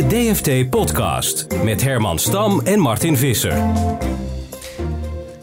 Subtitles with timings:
[0.00, 3.56] De DFT Podcast met Herman Stam en Martin Visser.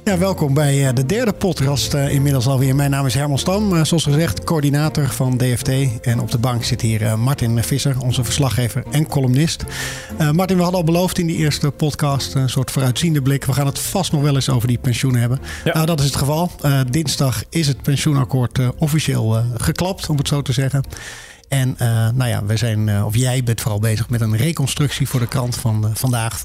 [0.03, 2.75] Ja, welkom bij eh, de derde podcast uh, inmiddels alweer.
[2.75, 5.70] Mijn naam is Herman Stam, uh, zoals gezegd coördinator van DFT.
[6.01, 9.63] En op de bank zit hier Martin Visser, onze verslaggever en columnist.
[10.17, 13.45] Martin, we hadden al beloofd in die eerste podcast een soort vooruitziende blik.
[13.45, 15.39] We gaan het vast nog wel eens over die pensioenen hebben.
[15.63, 15.73] Ja.
[15.73, 16.51] Nou, dat is het geval.
[16.89, 20.84] dinsdag is het pensioenakkoord officieel geklapt, om het zo te zeggen.
[21.48, 25.07] En uh, nou ja, we zijn, uh, of jij bent vooral bezig met een reconstructie
[25.07, 26.43] voor de krant van uh, vandaag.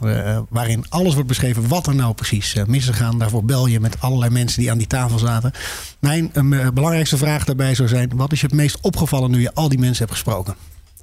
[0.49, 3.19] waarin alles wordt beschreven wat er nou precies mis is gegaan.
[3.19, 5.53] Daarvoor bel je met allerlei mensen die aan die tafel zaten.
[5.99, 6.31] Mijn
[6.75, 9.79] belangrijkste vraag daarbij zou zijn: wat is je het meest opgevallen nu je al die
[9.79, 10.55] mensen hebt gesproken?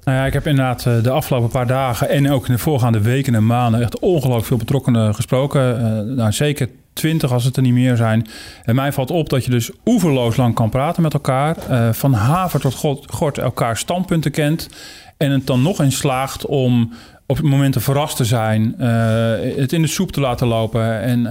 [0.04, 3.34] Nou ja, ik heb inderdaad de afgelopen paar dagen en ook in de voorgaande weken
[3.34, 6.14] en maanden echt ongelooflijk veel betrokkenen gesproken.
[6.14, 6.68] nou, zeker
[7.00, 8.26] twintig als het er niet meer zijn.
[8.64, 11.56] En mij valt op dat je dus oeverloos lang kan praten met elkaar.
[11.70, 12.74] Uh, van haver tot
[13.06, 14.68] gort elkaar standpunten kent.
[15.16, 16.92] En het dan nog eens slaagt om
[17.26, 18.74] op het moment verrast te zijn.
[18.80, 21.00] Uh, het in de soep te laten lopen.
[21.00, 21.28] En uh,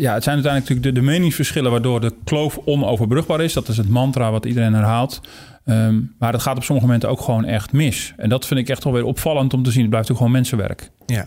[0.00, 3.52] ja, het zijn uiteindelijk natuurlijk de meningsverschillen waardoor de kloof onoverbrugbaar is.
[3.52, 5.20] Dat is het mantra wat iedereen herhaalt.
[5.68, 8.12] Um, maar dat gaat op sommige momenten ook gewoon echt mis.
[8.16, 9.80] En dat vind ik echt wel weer opvallend om te zien.
[9.80, 10.90] Het blijft ook gewoon mensenwerk.
[11.06, 11.26] Ja,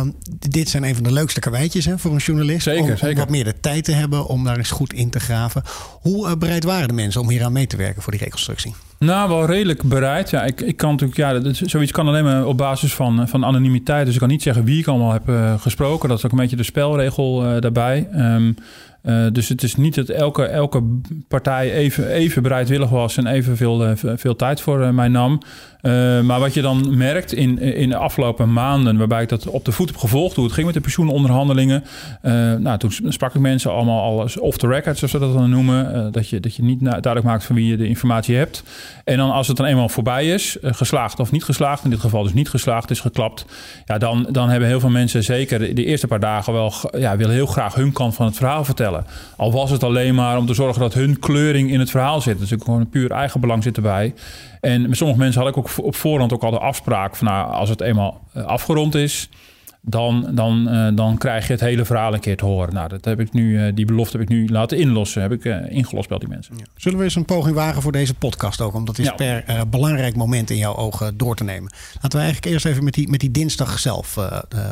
[0.00, 0.14] um,
[0.48, 2.62] dit zijn een van de leukste karweitjes hè, voor een journalist.
[2.62, 3.08] Zeker, om, zeker.
[3.08, 5.62] om wat meer de tijd te hebben om daar eens goed in te graven.
[6.00, 8.74] Hoe uh, bereid waren de mensen om hier aan mee te werken voor die reconstructie?
[8.98, 10.30] Nou, wel redelijk bereid.
[10.30, 13.44] Ja, ik, ik kan natuurlijk, ja, dat, zoiets kan alleen maar op basis van, van
[13.44, 14.04] anonimiteit.
[14.04, 16.08] Dus ik kan niet zeggen wie ik allemaal heb uh, gesproken.
[16.08, 18.08] Dat is ook een beetje de spelregel daarbij.
[18.14, 18.56] Um,
[19.08, 20.82] uh, dus het is niet dat elke, elke
[21.28, 25.40] partij even, even bereidwillig was en evenveel uh, veel tijd voor uh, mij nam.
[26.22, 29.72] Maar wat je dan merkt in, in de afgelopen maanden, waarbij ik dat op de
[29.72, 31.84] voet heb gevolgd, hoe het ging met de pensioenonderhandelingen.
[32.58, 36.12] nou, toen sprak ik mensen allemaal alles off the record, zoals ze dat dan noemen.
[36.12, 38.62] dat, je, dat je niet duidelijk maakt van wie je de informatie hebt.
[39.04, 42.22] En dan als het dan eenmaal voorbij is, geslaagd of niet geslaagd, in dit geval
[42.22, 43.44] dus niet geslaagd, is geklapt.
[43.86, 47.34] Ja, dan, dan hebben heel veel mensen zeker de eerste paar dagen wel, ja, willen
[47.34, 49.06] heel graag hun kant van het verhaal vertellen.
[49.36, 52.38] Al was het alleen maar om te zorgen dat hun kleuring in het verhaal zit.
[52.38, 54.14] Dus gewoon een puur eigen belang zit erbij.
[54.60, 57.52] En met sommige mensen had ik ook op voorhand ook al de afspraak van nou,
[57.52, 59.28] als het eenmaal eh, afgerond is,
[59.80, 62.74] dan, dan, uh, dan krijg je het hele verhaal een keer te horen.
[62.74, 65.22] Nou, dat heb ik nu, uh, die belofte heb ik nu laten inlossen.
[65.22, 66.54] Heb ik uh, ingelost bij die mensen.
[66.56, 66.64] Ja.
[66.76, 68.74] Zullen we eens een poging wagen voor deze podcast ook?
[68.74, 69.12] Om dat is ja.
[69.12, 71.72] per belangrijk moment in jouw ogen door te nemen.
[71.94, 74.16] Laten we eigenlijk eerst even met die, met die dinsdag zelf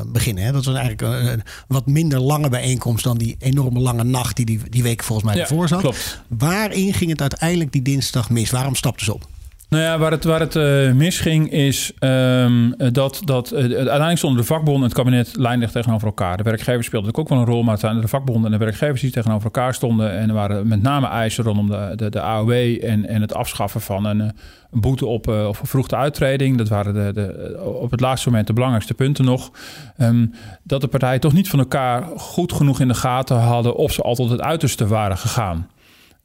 [0.06, 0.44] beginnen.
[0.44, 0.52] Hè?
[0.52, 4.60] Dat was eigenlijk een wat minder lange bijeenkomst dan die enorme lange nacht die die,
[4.68, 5.80] die week volgens mij ja, ervoor zat.
[5.80, 6.22] Klopt.
[6.28, 8.50] Waarin ging het uiteindelijk die dinsdag mis?
[8.50, 9.26] Waarom stapten ze op?
[9.68, 14.40] Nou ja, waar het, waar het uh, misging is um, dat, dat uh, uiteindelijk stonden
[14.40, 16.36] de vakbonden en het kabinet lijnrecht tegenover elkaar.
[16.36, 19.00] De werkgevers speelden ook wel een rol, maar het zijn de vakbonden en de werkgevers
[19.00, 20.18] die tegenover elkaar stonden.
[20.18, 23.80] En er waren met name eisen rondom de, de, de AOW en, en het afschaffen
[23.80, 26.58] van een, een boete op uh, of vervroegde uittreding.
[26.58, 29.50] Dat waren de, de, op het laatste moment de belangrijkste punten nog.
[29.98, 30.32] Um,
[30.62, 34.02] dat de partijen toch niet van elkaar goed genoeg in de gaten hadden of ze
[34.02, 35.66] al tot het uiterste waren gegaan.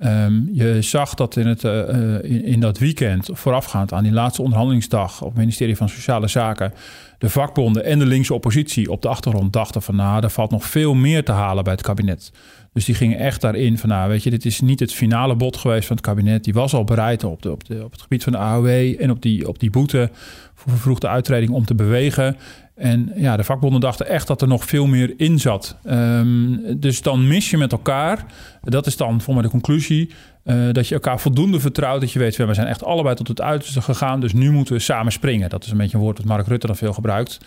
[0.03, 1.73] Um, je zag dat in, het, uh,
[2.21, 6.73] in, in, dat weekend, voorafgaand aan die laatste onderhandelingsdag op het ministerie van Sociale Zaken,
[7.17, 10.65] de vakbonden en de linkse oppositie op de achtergrond dachten van nou, er valt nog
[10.65, 12.31] veel meer te halen bij het kabinet.
[12.73, 15.57] Dus die gingen echt daarin van nou, weet je, dit is niet het finale bod
[15.57, 16.43] geweest van het kabinet.
[16.43, 19.11] Die was al bereid op, de, op, de, op het gebied van de AOW en
[19.11, 20.09] op die, op die boete
[20.55, 22.37] voor vervroegde uitreding om te bewegen.
[22.75, 25.77] En ja, de vakbonden dachten echt dat er nog veel meer in zat.
[25.89, 28.25] Um, dus dan mis je met elkaar,
[28.61, 30.09] dat is dan voor mij de conclusie,
[30.43, 32.01] uh, dat je elkaar voldoende vertrouwt.
[32.01, 34.79] Dat je weet, we zijn echt allebei tot het uiterste gegaan, dus nu moeten we
[34.79, 35.49] samen springen.
[35.49, 37.37] Dat is een beetje een woord dat Mark Rutte dan veel gebruikt.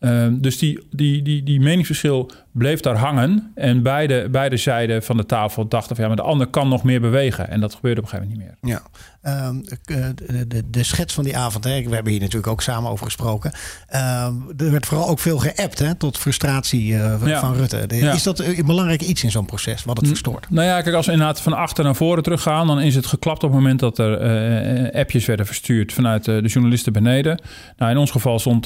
[0.00, 3.52] Um, dus die, die, die, die meningsverschil bleef daar hangen.
[3.54, 6.82] En beide, beide zijden van de tafel dachten van ja, maar de ander kan nog
[6.82, 7.50] meer bewegen.
[7.50, 8.80] En dat gebeurde op een gegeven moment niet meer.
[9.22, 12.62] Ja, um, de, de, de, schets van die avond, hè, we hebben hier natuurlijk ook
[12.62, 13.52] samen over gesproken.
[13.94, 17.52] Um, er werd vooral ook veel geappt hè, tot frustratie uh, van, ja.
[17.56, 17.86] Rutte.
[17.86, 18.12] De, ja.
[18.12, 20.50] Is dat een belangrijk iets in zo'n proces, wat het verstoort?
[20.50, 23.44] Nou ja, kijk, als we inderdaad van achter naar voren teruggaan, dan is het geklapt
[23.44, 27.40] op het moment dat er uh, appjes werden verstuurd vanuit uh, de journalisten beneden.
[27.76, 28.64] Nou, in ons geval stond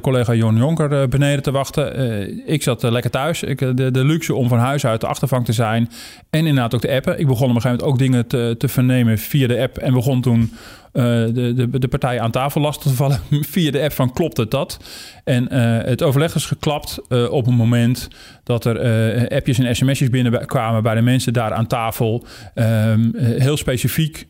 [0.00, 2.46] collega Jon Jonk donker beneden te wachten.
[2.46, 3.27] ik zat lekker thuis.
[3.28, 5.90] Ik, de, de luxe om van huis uit de achtervang te zijn.
[6.30, 7.18] En inderdaad ook te appen.
[7.18, 9.78] Ik begon op een gegeven moment ook dingen te, te vernemen via de app.
[9.78, 10.52] En begon toen
[10.92, 13.20] de, de, de partij aan tafel lastig te vallen
[13.54, 14.78] via de app van klopt het dat?
[15.28, 15.52] En
[15.86, 18.08] het overleg is geklapt op een moment
[18.44, 22.24] dat er appjes en sms'jes binnenkwamen bij de mensen daar aan tafel.
[22.54, 24.26] Ehm, heel specifiek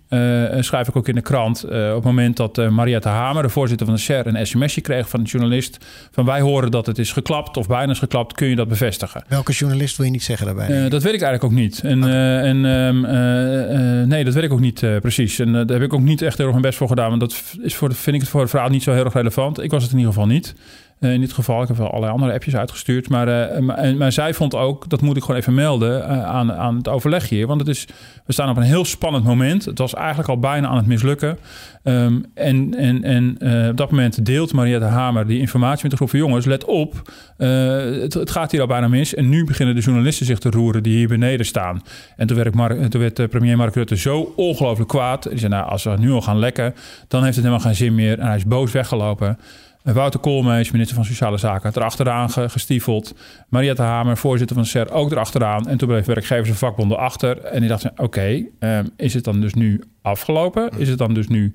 [0.60, 3.86] schrijf ik ook in de krant op het moment dat uh, Mariette Hamer, de voorzitter
[3.86, 5.78] van de SER, een sms'je kreeg van een journalist
[6.10, 9.24] van wij horen dat het is geklapt of bijna is geklapt, kun je dat bevestigen?
[9.28, 10.88] Welke journalist wil je niet zeggen daarbij?
[10.88, 11.80] dat weet ik eigenlijk ook niet.
[11.84, 12.04] En,
[12.42, 15.38] en ehm, nee, dat weet ik ook niet precies.
[15.38, 17.42] En daar heb ik ook niet echt heel erg mijn best voor gedaan, want dat
[17.62, 19.62] is voor, vind ik het voor het verhaal niet zo heel erg relevant.
[19.62, 20.54] Ik was het in ieder geval niet.
[21.00, 23.08] Uh, in dit geval, ik heb wel allerlei andere appjes uitgestuurd.
[23.08, 26.76] Maar, uh, maar, maar, zij vond ook, dat moet ik gewoon even melden aan, aan
[26.76, 27.46] het overleg hier.
[27.46, 27.86] Want het is,
[28.26, 29.64] we staan op een heel spannend moment.
[29.64, 31.38] Het was eigenlijk al bijna aan het mislukken.
[31.84, 33.30] Um, en en, en
[33.70, 36.46] op dat moment deelt Mariette Hamer die informatie met de groep van jongens.
[36.46, 39.14] Let op, het, het, gaat hier al bijna mis.
[39.14, 41.82] En nu beginnen de journalisten zich te roeren die hier beneden staan.
[42.16, 45.22] En toen werd, Mar werd premier Mark Rutte zo ongelooflijk kwaad.
[45.22, 46.74] Die zei, nou, als we nu al gaan lekken,
[47.08, 48.18] dan heeft het helemaal geen zin meer.
[48.18, 49.38] En hij is boos weggelopen.
[49.82, 53.14] Wouter Koolmees, minister van Sociale Zaken, erachteraan gestiefeld.
[53.48, 55.68] Mariette Hamer, voorzitter van de SER, ook erachteraan.
[55.68, 57.38] En toen bleef werkgevers en vakbonden achter.
[57.38, 60.70] En die dachten, oké, ehm, is het dan dus nu afgelopen?
[60.76, 61.52] Is het dan dus nu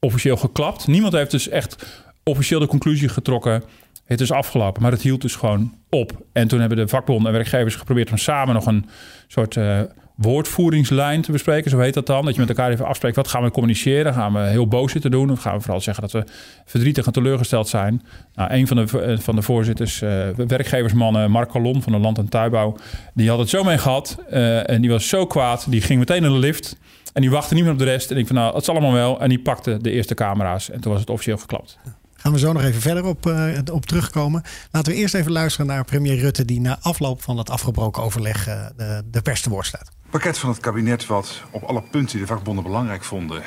[0.00, 0.86] officieel geklapt?
[0.86, 3.62] Niemand heeft dus echt officieel de conclusie getrokken...
[4.04, 6.12] het is afgelopen, maar het hield dus gewoon op.
[6.32, 8.10] En toen hebben de vakbonden en werkgevers geprobeerd...
[8.10, 8.86] om samen nog een
[9.26, 9.56] soort...
[9.56, 9.80] Uh,
[10.14, 12.24] woordvoeringslijn te bespreken, zo heet dat dan.
[12.24, 14.14] Dat je met elkaar even afspreekt, wat gaan we communiceren?
[14.14, 15.30] Gaan we heel boos zitten doen?
[15.30, 16.24] Of gaan we vooral zeggen dat we
[16.64, 18.02] verdrietig en teleurgesteld zijn?
[18.34, 22.18] Nou, een van de, eh, van de voorzitters, uh, werkgeversmannen, Mark Colon van de Land-
[22.18, 22.76] en Tuinbouw...
[23.14, 25.66] die had het zo mee gehad uh, en die was zo kwaad.
[25.68, 26.76] Die ging meteen in de lift
[27.12, 28.10] en die wachtte niet meer op de rest.
[28.10, 29.20] En ik van, nou, het zal allemaal wel.
[29.20, 31.78] En die pakte de eerste camera's en toen was het officieel geklapt.
[32.14, 33.34] Gaan we zo nog even verder op,
[33.72, 34.42] op terugkomen.
[34.70, 36.44] Laten we eerst even luisteren naar premier Rutte...
[36.44, 38.44] die na afloop van het afgebroken overleg
[38.76, 42.26] de, de pers te woord staat pakket van het kabinet wat op alle punten de
[42.26, 43.42] vakbonden belangrijk vonden...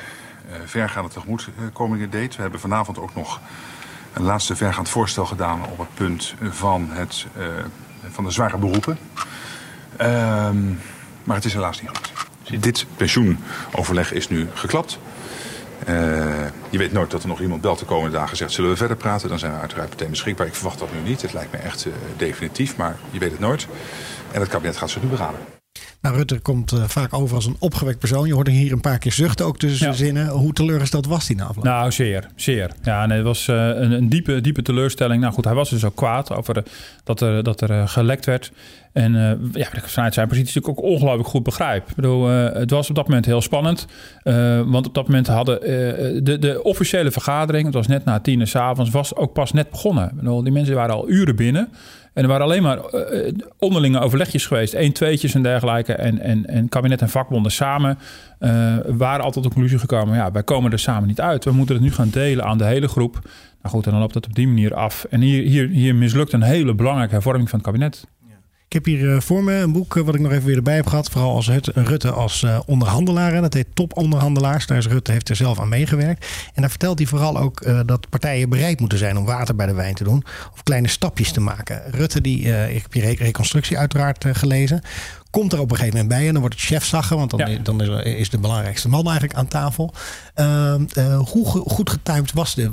[0.50, 2.36] Uh, vergaande tegemoetkomingen deed.
[2.36, 3.40] We hebben vanavond ook nog
[4.14, 5.66] een laatste vergaand voorstel gedaan...
[5.66, 7.46] op het punt van, het, uh,
[8.10, 8.98] van de zware beroepen.
[10.02, 10.50] Uh,
[11.24, 12.64] maar het is helaas niet gelukt.
[12.64, 15.00] Dit pensioenoverleg is nu geklapt.
[16.70, 18.52] Je weet nooit dat er nog iemand belt de komende dagen zegt...
[18.52, 19.30] zullen we verder praten?
[19.30, 20.48] Dan zijn we uiteraard meteen beschikbaar.
[20.48, 21.22] Ik verwacht dat nu niet.
[21.22, 21.88] Het lijkt me echt
[22.18, 23.68] definitief, maar je weet het nooit.
[24.32, 25.40] En het kabinet gaat ze nu beraden.
[26.02, 28.28] Nou, Rutte komt uh, vaak over als een opgewekt persoon.
[28.28, 29.94] Je hoort hier een paar keer zuchten ook tussen ja.
[29.94, 30.28] zinnen.
[30.28, 31.64] Hoe teleurgesteld was hij afloop?
[31.64, 32.28] Nou, zeer.
[32.36, 32.72] Zeer.
[32.84, 35.22] Ja, nee, het was uh, een, een, diepe, diepe teleurstelling.
[35.22, 36.64] Nou goed, hij was dus ook kwaad over
[37.04, 38.52] dat er, dat er gelekt werd.
[38.94, 41.90] En uh, ja, ik vanuit zijn positie natuurlijk ook ongelooflijk goed begrijp.
[41.90, 43.88] Ik bedoel, het was op dat moment heel spannend.
[44.66, 45.60] want op dat moment hadden
[46.24, 47.66] de, de officiële vergadering...
[47.66, 50.10] het was net na tien uur s'avonds, was ook pas net begonnen.
[50.10, 51.70] Ik bedoel, die mensen waren al uren binnen...
[52.18, 54.74] En er waren alleen maar uh, onderlinge overlegjes geweest.
[54.74, 55.94] één, tweetjes en dergelijke.
[55.94, 57.98] En, en, en kabinet en vakbonden samen
[58.40, 60.16] uh, waren altijd tot de conclusie gekomen...
[60.16, 61.46] ja, wij komen er samen niet uit.
[61.46, 63.20] We moeten het nu gaan delen aan de hele groep.
[63.62, 65.06] Nou goed, en dan loopt het op die manier af.
[65.10, 68.08] En hier, hier, hier mislukt een hele belangrijke hervorming van het kabinet.
[68.68, 70.76] Ik heb hier uh, voor me een boek uh, wat ik nog even weer erbij
[70.76, 71.10] heb gehad.
[71.10, 73.42] Vooral als Rutte als uh, onderhandelaar.
[73.42, 74.66] Dat heet Toponderhandelaars.
[74.66, 76.26] Daar is Rutte heeft er zelf aan meegewerkt.
[76.54, 79.74] En daar vertelt hij vooral ook dat partijen bereid moeten zijn om water bij de
[79.74, 80.24] wijn te doen.
[80.54, 81.82] Of kleine stapjes te maken.
[81.92, 82.40] Rutte, die,
[82.74, 84.82] ik heb je reconstructie uiteraard gelezen
[85.30, 87.58] komt er op een gegeven moment bij en dan wordt het chefzagger, want dan, ja.
[87.64, 89.94] dan is de belangrijkste man eigenlijk aan tafel.
[90.36, 92.72] Uh, uh, hoe goed getimed was de,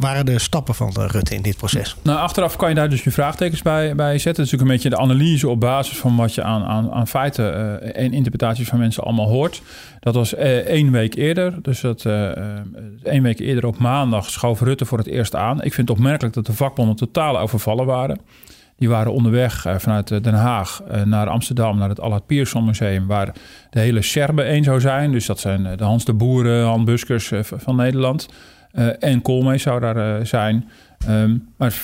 [0.00, 1.96] waren de stappen van Rutte in dit proces?
[2.02, 4.44] Nou, achteraf kan je daar dus je vraagtekens bij, bij zetten.
[4.44, 7.08] Het is natuurlijk een beetje de analyse op basis van wat je aan, aan, aan
[7.08, 9.62] feiten uh, en interpretaties van mensen allemaal hoort.
[10.00, 11.62] Dat was één week eerder.
[11.62, 12.04] Dus dat
[13.02, 15.62] één week eerder op maandag schoof Rutte voor het eerst aan.
[15.62, 18.20] Ik vind het opmerkelijk dat de vakbonden totaal overvallen waren.
[18.76, 23.06] Die waren onderweg uh, vanuit Den Haag uh, naar Amsterdam, naar het Allard Pierson Museum,
[23.06, 23.34] waar
[23.70, 25.12] de hele Serbe één zou zijn.
[25.12, 28.28] Dus dat zijn de Hans de Boeren, Han Buskers uh, van Nederland.
[28.98, 30.70] en Koolmees zou daar zijn.
[31.08, 31.74] Um, maar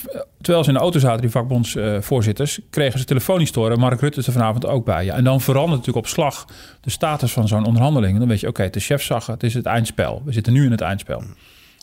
[0.41, 3.53] terwijl ze in de auto zaten, die vakbondsvoorzitters, kregen ze telefonisch.
[3.53, 5.05] Mark Rutte is er vanavond ook bij.
[5.05, 6.47] Ja, en dan verandert natuurlijk op slag
[6.81, 8.19] de status van zo'n onderhandeling.
[8.19, 10.23] Dan weet je, oké, okay, het is chefzag, het is het eindspel.
[10.25, 11.23] We zitten nu in het eindspel.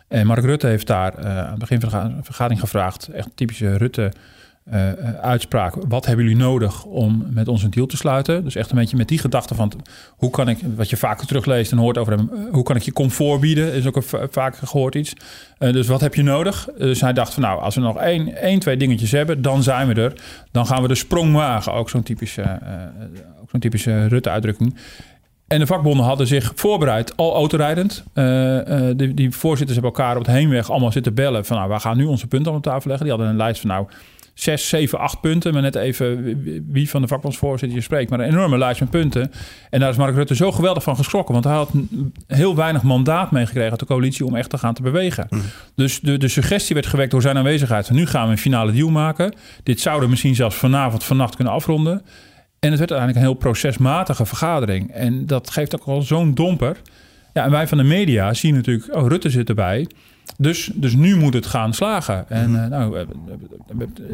[0.07, 4.11] En Mark Rutte heeft daar aan het begin van de vergadering gevraagd, echt typische Rutte
[4.73, 5.75] uh, uitspraak.
[5.87, 8.43] Wat hebben jullie nodig om met ons een deal te sluiten?
[8.43, 9.71] Dus echt een beetje met die gedachte van
[10.09, 12.93] hoe kan ik, wat je vaker terugleest en hoort over hem, hoe kan ik je
[12.93, 13.73] comfort bieden?
[13.73, 15.13] Is ook een vaak gehoord iets.
[15.57, 16.67] Dus wat heb je nodig?
[16.77, 19.87] Dus hij dacht van nou, als we nog één, één, twee dingetjes hebben, dan zijn
[19.87, 20.13] we er.
[20.51, 21.73] Dan gaan we de sprong wagen.
[21.73, 22.59] Ook zo'n typische,
[23.41, 24.75] ook zo'n typische Rutte-uitdrukking.
[25.49, 28.03] En de vakbonden hadden zich voorbereid, al autorijdend.
[28.13, 28.59] Uh,
[28.95, 31.45] die, die, voorzitters hebben elkaar op het heenweg allemaal zitten bellen.
[31.45, 33.07] Van nou, we gaan nu onze punten op tafel leggen.
[33.07, 33.87] Die hadden een lijst van nou,
[34.41, 35.53] zes, zeven, acht punten.
[35.53, 36.37] Maar net even
[36.71, 38.09] wie van de vakbondsvoorzitter je spreekt.
[38.09, 39.31] Maar een enorme lijst met punten.
[39.69, 41.33] En daar is Mark Rutte zo geweldig van geschrokken.
[41.33, 41.71] Want hij had
[42.27, 45.27] heel weinig mandaat meegekregen uit de coalitie om echt te gaan te bewegen.
[45.29, 45.41] Mm.
[45.75, 47.89] Dus de, de suggestie werd gewekt door zijn aanwezigheid.
[47.89, 49.35] nu gaan we een finale deal maken.
[49.63, 52.01] Dit zouden misschien zelfs vanavond, vannacht kunnen afronden.
[52.59, 54.91] En het werd uiteindelijk een heel procesmatige vergadering.
[54.91, 56.77] En dat geeft ook al zo'n domper.
[57.33, 59.87] Ja, en wij van de media zien natuurlijk, oh, Rutte zit erbij.
[60.37, 62.29] Dus, dus nu moet het gaan slagen.
[62.29, 62.63] En mhm.
[62.63, 63.05] eh, nou,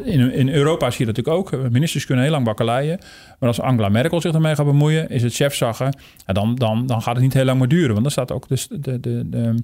[0.04, 1.72] in, in Europa zie je dat natuurlijk ook.
[1.72, 3.00] Ministers kunnen heel lang bakkeleien.
[3.40, 5.98] Maar als Angela Merkel zich ermee gaat bemoeien, is het chefzaggen.
[6.26, 7.90] Ja, dan, dan, dan gaat het niet heel lang meer duren.
[7.90, 9.56] Want dan staat ook dus de, de, de, de,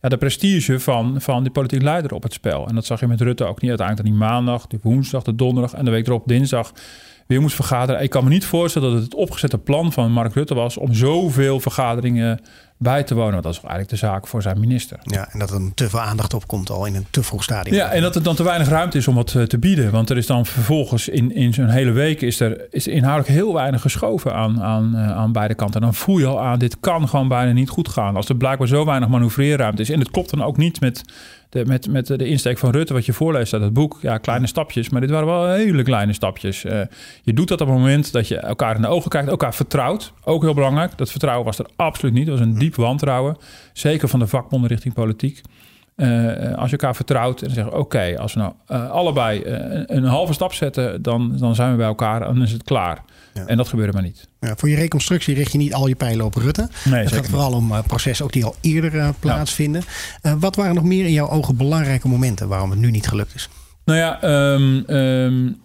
[0.00, 2.68] ja, de prestige van, van de politiek leider op het spel.
[2.68, 3.68] En dat zag je met Rutte ook niet.
[3.68, 6.72] Uiteindelijk die maandag, de woensdag, de donderdag en de week erop dinsdag
[7.26, 8.02] weer moest vergaderen.
[8.02, 10.94] Ik kan me niet voorstellen dat het het opgezette plan van Mark Rutte was om
[10.94, 12.40] zoveel vergaderingen
[12.84, 13.32] bij te wonen.
[13.32, 14.98] Want dat is eigenlijk de zaak voor zijn minister.
[15.02, 17.76] Ja, en dat er te veel aandacht op komt al in een te vroeg stadium.
[17.76, 19.90] Ja, en dat er dan te weinig ruimte is om wat eh, te bieden.
[19.90, 23.54] Want er is dan vervolgens in, in zo'n hele week is er, is inhoudelijk heel
[23.54, 25.80] weinig geschoven aan, aan, uh, aan beide kanten.
[25.80, 28.16] En dan voel je al aan, dit kan gewoon bijna niet goed gaan.
[28.16, 29.90] Als er blijkbaar zo weinig manoeuvreerruimte is.
[29.90, 31.04] En het klopt dan ook niet met
[31.54, 33.98] de, met, met de insteek van Rutte, wat je voorleest uit het boek.
[34.00, 36.64] Ja, kleine stapjes, maar dit waren wel hele kleine stapjes.
[36.64, 36.80] Uh,
[37.22, 40.12] je doet dat op het moment dat je elkaar in de ogen kijkt, elkaar vertrouwt.
[40.24, 40.98] Ook heel belangrijk.
[40.98, 42.26] Dat vertrouwen was er absoluut niet.
[42.26, 43.36] Dat was een diep wantrouwen.
[43.72, 45.40] Zeker van de vakbonden richting politiek.
[45.96, 50.04] Uh, als je elkaar vertrouwt en zegt: Oké, als we nou uh, allebei een, een
[50.04, 53.04] halve stap zetten, dan, dan zijn we bij elkaar en dan is het klaar.
[53.46, 54.28] En dat gebeurde maar niet.
[54.40, 56.68] Ja, voor je reconstructie richt je niet al je pijlen op Rutte.
[56.84, 59.82] Nee, het gaat vooral om processen ook die al eerder plaatsvinden.
[60.38, 63.48] Wat waren nog meer in jouw ogen belangrijke momenten waarom het nu niet gelukt is?
[63.84, 64.24] Nou ja,
[64.54, 65.60] um, um,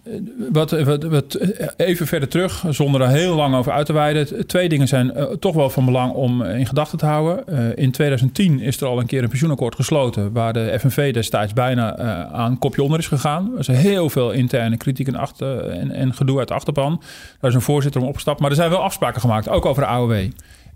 [0.52, 1.38] wat, wat,
[1.76, 4.46] even verder terug, zonder er heel lang over uit te wijden.
[4.46, 7.76] Twee dingen zijn uh, toch wel van belang om in gedachten te houden.
[7.76, 10.32] In 2010 is er al een keer een pensioenakkoord gesloten...
[10.32, 11.96] waar de FNV destijds bijna
[12.28, 13.52] aan kopje onder is gegaan.
[13.52, 17.02] Er is heel veel interne kritiek en, achter, en, en gedoe uit de achterban.
[17.40, 18.40] Daar is een voorzitter om opgestapt.
[18.40, 20.30] Maar er zijn wel afspraken gemaakt, ook over de AOW.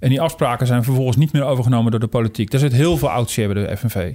[0.05, 2.53] En die afspraken zijn vervolgens niet meer overgenomen door de politiek.
[2.53, 4.13] Er zit heel veel oud bij de FNV.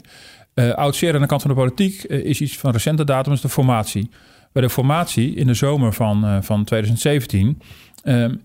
[0.60, 3.50] Uh, aan de kant van de politiek uh, is iets van recente datum, is de
[3.50, 4.10] formatie.
[4.51, 7.62] Bij de formatie in de zomer van, uh, van 2017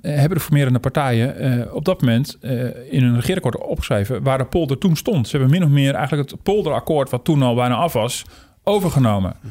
[0.03, 2.39] hebben de formerende partijen op dat moment
[2.91, 5.29] in een regeerakkoord opgeschreven waar de polder toen stond.
[5.29, 8.25] Ze hebben min of meer eigenlijk het polderakkoord, wat toen al bijna af was,
[8.63, 9.37] overgenomen.
[9.41, 9.51] Mm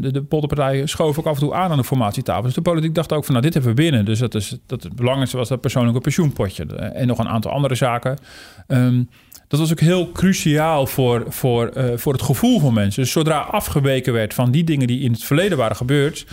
[0.00, 2.42] de, de polderpartijen schoven ook af en toe aan aan de formatietafel.
[2.42, 4.04] Dus de politiek dacht ook van, nou, dit hebben we binnen.
[4.04, 6.64] Dus dat is dat het belangrijkste was dat persoonlijke pensioenpotje.
[6.64, 8.18] En nog een aantal andere zaken.
[8.66, 9.08] Um,
[9.50, 13.02] dat was ook heel cruciaal voor, voor, uh, voor het gevoel van mensen.
[13.02, 16.26] Dus zodra afgeweken werd van die dingen die in het verleden waren gebeurd,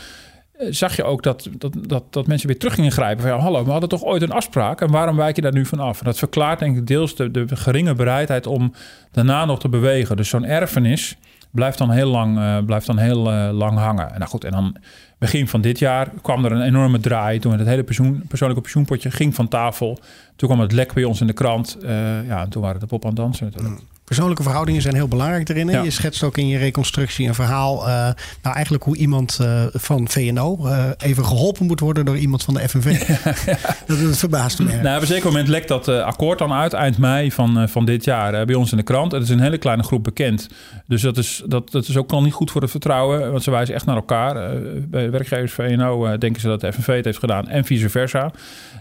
[0.60, 3.22] uh, zag je ook dat, dat, dat, dat mensen weer terug gingen grijpen.
[3.22, 5.66] Van ja, hallo, we hadden toch ooit een afspraak en waarom wijk je daar nu
[5.66, 6.00] van af?
[6.00, 8.74] En dat verklaart denk ik deels de, de geringe bereidheid om
[9.12, 10.18] daarna nog te bewegen.
[10.18, 11.18] Dus zo'n erfenis
[11.52, 14.12] blijft dan heel lang, uh, blijft dan heel lang hangen.
[14.12, 14.76] En nou goed, en dan
[15.18, 17.40] begin van dit jaar kwam er een enorme draai.
[17.40, 20.00] Toen het hele pensioen, persoonlijke pensioenpotje ging van tafel.
[20.36, 21.78] Toen kwam het lek bij ons in de krant.
[21.84, 23.82] Uh, ja, toen waren de pop aan het dansen natuurlijk.
[24.08, 25.84] Persoonlijke verhoudingen zijn heel belangrijk erin.
[25.84, 27.80] Je schetst ook in je reconstructie een verhaal.
[27.80, 27.94] Uh,
[28.42, 32.54] nou, eigenlijk hoe iemand uh, van VNO uh, even geholpen moet worden door iemand van
[32.54, 33.08] de FNV.
[33.88, 34.66] dat, dat verbaast me.
[34.66, 38.04] Nou, op een zeker moment lekt dat akkoord dan uit, eind mei van, van dit
[38.04, 39.12] jaar, bij ons in de krant.
[39.12, 40.50] Het is een hele kleine groep bekend.
[40.86, 43.32] Dus dat is, dat, dat is ook al niet goed voor het vertrouwen.
[43.32, 44.62] Want ze wijzen echt naar elkaar.
[44.90, 48.32] bij werkgevers VNO denken ze dat de FNV het heeft gedaan en vice versa.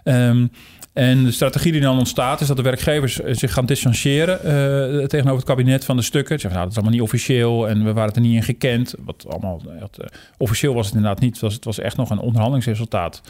[0.04, 0.50] Um,
[0.96, 5.04] en de strategie die dan ontstaat is dat de werkgevers eh, zich gaan distancieren uh,
[5.04, 6.34] tegenover het kabinet van de stukken.
[6.34, 8.94] Ze zeggen, nou, dat is allemaal niet officieel en we waren er niet in gekend.
[9.04, 10.06] Wat allemaal, echt, uh,
[10.38, 11.32] officieel was het inderdaad niet.
[11.32, 13.22] Het was, het was echt nog een onderhandelingsresultaat.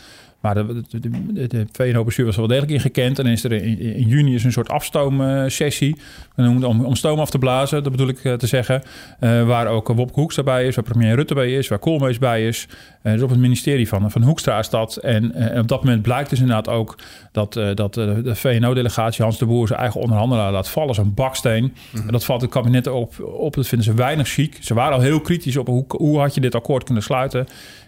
[0.46, 3.18] Maar de, de, de, de VNO-bestuur was er wel degelijk in gekend.
[3.18, 5.96] En is er in, in juni is een soort afstoomsessie.
[6.36, 8.82] Om, om stoom af te blazen, dat bedoel ik eh, te zeggen.
[9.20, 12.46] Uh, waar ook Wopke Hoekstra bij is, waar premier Rutte bij is, waar Koolmees bij
[12.46, 12.68] is.
[13.02, 14.96] Uh, dus op het ministerie van, van Hoekstra is dat.
[14.96, 16.98] En, op dat moment blijkt dus inderdaad ook
[17.32, 21.74] dat, dat de VNO-delegatie Hans de Boer zijn eigen onderhandelaar laat vallen een baksteen.
[21.90, 22.06] Mhm.
[22.06, 23.54] En dat valt het kabinet op, op.
[23.54, 24.58] Dat vinden ze weinig chic.
[24.60, 27.46] Ze waren al heel kritisch op hoe, hoe had je dit akkoord kunnen sluiten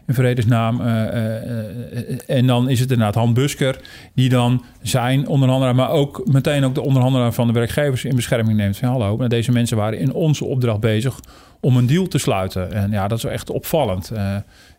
[0.08, 0.80] in vredesnaam.
[0.80, 3.80] Uh, uh, en dan is het inderdaad Han Busker,
[4.14, 8.56] die dan zijn onderhandelaar, maar ook meteen ook de onderhandelaar van de werkgevers in bescherming
[8.56, 8.76] neemt.
[8.76, 11.20] Van, hallo, maar deze mensen waren in onze opdracht bezig
[11.60, 12.72] om een deal te sluiten.
[12.72, 14.12] En ja, dat is echt opvallend.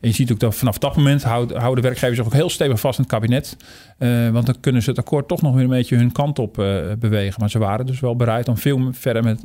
[0.01, 2.79] En je ziet ook dat vanaf dat moment houden, houden werkgevers zich ook heel stevig
[2.79, 3.57] vast in het kabinet.
[3.99, 6.57] Uh, want dan kunnen ze het akkoord toch nog weer een beetje hun kant op
[6.57, 7.39] uh, bewegen.
[7.39, 9.41] Maar ze waren dus wel bereid om veel verder met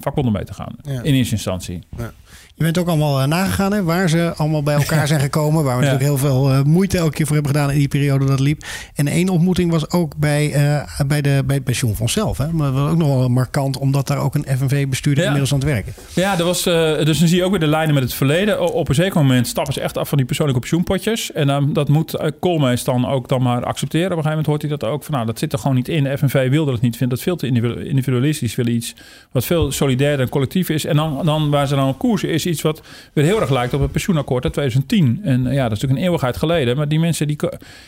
[0.00, 0.74] vakbonden mee te gaan.
[0.82, 1.02] Ja.
[1.02, 1.82] In eerste instantie.
[1.96, 2.12] Ja.
[2.56, 5.64] Je bent ook allemaal uh, nagegaan hè, waar ze allemaal bij elkaar zijn gekomen.
[5.64, 8.24] Waar we natuurlijk heel veel uh, moeite elke keer voor hebben gedaan in die periode
[8.24, 8.64] dat liep.
[8.94, 12.38] En één ontmoeting was ook bij, uh, bij, de, bij het pensioenfonds zelf.
[12.38, 12.52] Hè.
[12.52, 15.30] Maar dat was ook nog wel markant, omdat daar ook een FNV-bestuurder ja.
[15.30, 15.92] inmiddels aan het werken.
[16.14, 18.72] Ja, dat was, dus dan zie je ook weer de lijnen met het verleden.
[18.72, 21.32] Op een zeker moment stappen ze echt af van die persoonlijke pensioenpotjes.
[21.32, 24.10] En dan, dat moet Koolmees dan ook dan maar accepteren.
[24.10, 25.88] Op een gegeven moment hoort hij dat ook van nou, dat zit er gewoon niet
[25.88, 26.18] in.
[26.18, 28.54] FNV wilde dat niet, vindt dat veel te individualistisch.
[28.54, 28.94] Willen iets
[29.32, 30.84] wat veel solidairder en collectief is.
[30.84, 33.74] En dan, dan waar ze dan op koers is iets wat weer heel erg lijkt
[33.74, 35.20] op het pensioenakkoord uit 2010.
[35.22, 36.76] En ja, dat is natuurlijk een eeuwigheid geleden.
[36.76, 37.38] Maar die mensen die,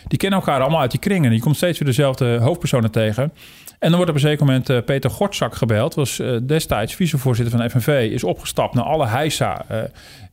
[0.08, 1.32] die kennen elkaar allemaal uit die kringen.
[1.32, 3.32] Je komt steeds weer dezelfde hoofdpersonen tegen.
[3.78, 5.95] En dan wordt op een zeker moment uh, Peter Gortzak gebeld.
[5.95, 8.11] Was uh, destijds vicevoorzitter van FNV.
[8.12, 9.64] Is opgestapt naar alle heisa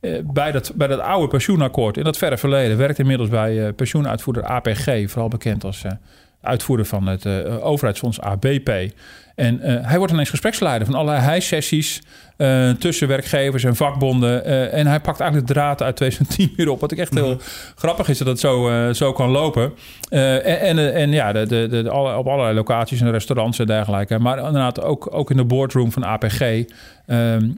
[0.00, 1.96] uh, bij, dat, bij dat oude pensioenakkoord.
[1.96, 2.76] In dat verre verleden.
[2.76, 5.10] Werkt inmiddels bij pensioenuitvoerder APG.
[5.10, 5.84] Vooral bekend als
[6.44, 7.26] uitvoerder van het
[7.60, 8.70] overheidsfonds ABP.
[9.34, 12.02] En hij wordt ineens gespreksleider van allerlei hijsessies
[12.38, 14.46] uh, tussen werkgevers en vakbonden.
[14.46, 16.80] Uh, en hij pakt eigenlijk de draad uit 2010 weer op.
[16.80, 17.38] Wat ik echt heel mhm.
[17.74, 19.72] grappig is dat het zo, uh, zo kan lopen.
[20.08, 24.18] en, en, en, ja, de, de, de, alle, op allerlei locaties en restaurants en dergelijke.
[24.18, 26.64] Maar inderdaad ook, ook in de boardroom van APG
[27.06, 27.50] ehm,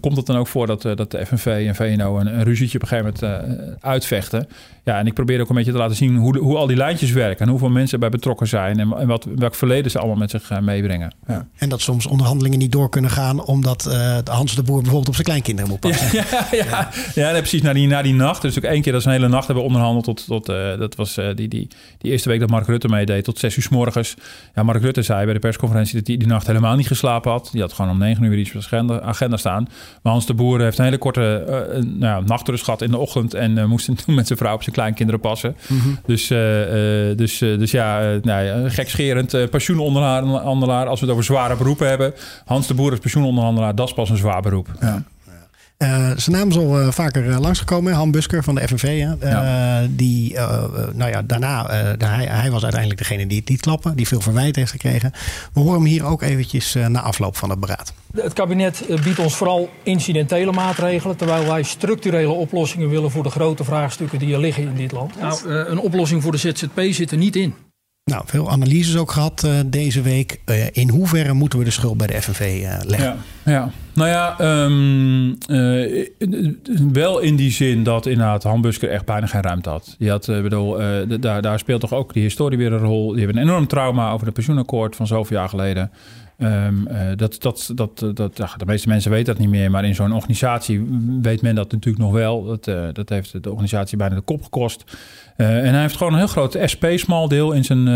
[0.00, 2.82] komt het dan ook voor dat, dat de FNV en VNO een, een ruzietje op
[2.82, 4.48] een gegeven moment uitvechten.
[4.84, 7.10] Ja, en ik probeer ook een beetje te laten zien hoe, hoe al die lijntjes
[7.10, 10.30] werken en hoeveel mensen bij betrokken zijn en, en wat, welk verleden ze allemaal met
[10.30, 11.14] zich meebrengen.
[11.26, 11.46] Ja.
[11.56, 13.84] En dat soms onderhandelingen niet door kunnen gaan omdat
[14.24, 16.08] Hans de Boer bijvoorbeeld op zijn kleinkinderen moet passen.
[16.12, 17.30] Ja, ja, ja.
[17.32, 17.38] ja.
[17.38, 17.62] precies.
[17.62, 18.42] Na die, na die nacht.
[18.42, 20.04] Dus ook één keer dat ze een hele nacht hebben onderhandeld.
[20.04, 20.46] Tot, tot,
[20.78, 21.68] dat was die, die,
[21.98, 23.24] die eerste week dat Mark Rutte meedeed.
[23.24, 24.14] Tot zes uur s morgens.
[24.54, 27.48] Ja, Mark Rutte zei bij de persconferentie dat hij die nacht helemaal niet geslapen had.
[27.52, 29.68] Die had gewoon om negen uur iets agenda, staan.
[30.02, 33.34] Maar Hans de Boer heeft een hele korte uh, nou, nachtrust gehad in de ochtend.
[33.34, 35.56] En moest toen met zijn vrouw op zijn kleinkinderen passen.
[35.68, 35.98] Mm -hmm.
[36.06, 36.26] Dus,
[37.16, 40.86] dus, dus ja, nou, gekscherend pensioenonderhandelaar.
[40.86, 42.14] Als we het over zware beroepen hebben.
[42.44, 43.74] Hans de Boer is pensioenonderhandelaar.
[43.74, 44.68] Dat is pas een zwaar beroep.
[44.80, 45.02] Ja.
[45.82, 49.06] Uh, zijn naam is al uh, vaker uh, langsgekomen, Han Busker van de FNV.
[49.20, 49.86] Ja.
[49.90, 50.34] Die,
[50.92, 51.66] nou ja, daarna,
[51.98, 55.12] hij, hij, was uiteindelijk degene die het liet klappen, die veel verwijt heeft gekregen.
[55.52, 57.92] We horen hem hier ook eventjes na afloop van het beraad.
[58.14, 63.64] Het kabinet biedt ons vooral incidentele maatregelen, terwijl wij structurele oplossingen willen voor de grote
[63.64, 65.20] vraagstukken die er liggen in dit land.
[65.20, 67.54] Nou, een oplossing voor de ZZP zit er niet in.
[68.10, 70.40] Nou, veel analyses ook gehad uh, deze week.
[70.46, 73.16] Uh, in hoeverre moeten we de schuld bij de FNV eh, leggen?
[73.44, 73.70] Ja, ja.
[73.94, 75.38] nou ja, um,
[76.92, 79.94] wel in die zin dat inderdaad Hambusker echt bijna geen ruimte had.
[79.98, 80.78] Die had, bedoel,
[81.20, 83.10] daar, daar speelt toch ook die historie weer een rol.
[83.10, 85.90] Die hebben een enorm trauma over het pensioenakkoord van zoveel jaar geleden.
[86.42, 89.94] Um, dat, dat, dat, dat, ja, de meeste mensen weten dat niet meer, maar in
[89.94, 90.86] zo'n organisatie
[91.22, 92.44] weet men dat natuurlijk nog wel.
[92.44, 94.84] Dat, uh, dat heeft de organisatie bijna de kop gekost.
[95.36, 97.88] En hij heeft gewoon een heel groot SP-small deel in zijn.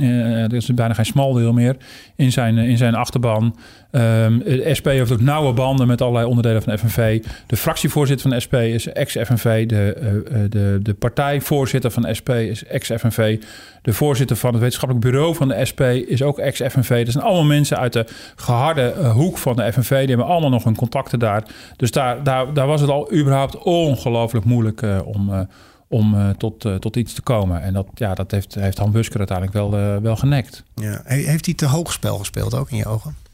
[0.00, 1.76] Uh, er is bijna geen small deel meer
[2.16, 3.56] in zijn, in zijn achterban.
[3.96, 7.22] De SP heeft ook nauwe banden met allerlei onderdelen van de FNV.
[7.46, 9.66] De fractievoorzitter van de SP is ex-FNV.
[9.66, 9.96] De,
[10.32, 13.40] uh, de, de partijvoorzitter van de SP is ex-FNV.
[13.82, 17.04] De voorzitter van het wetenschappelijk bureau van de SP is ook ex-FNV.
[17.04, 18.06] Dat zijn allemaal mensen uit de
[18.36, 19.98] geharde hoek van de FNV.
[19.98, 21.44] Die hebben allemaal nog hun contacten daar.
[21.76, 25.48] Dus daar, daar, daar was het al überhaupt ongelooflijk moeilijk om
[25.88, 27.62] om tot, tot iets te komen.
[27.62, 30.62] En dat, ja, dat heeft, heeft Han Busker uiteindelijk wel, wel genekt.
[30.74, 31.00] Ja.
[31.04, 33.25] Heeft hij te hoog spel gespeeld ook in je ogen?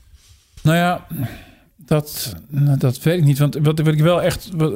[0.62, 1.07] Nou ja,
[1.77, 2.37] dat,
[2.79, 3.38] dat weet ik niet.
[3.38, 4.51] Want wat, wat ik wel echt...
[4.57, 4.72] Wat,